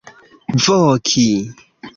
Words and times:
voki 0.63 1.29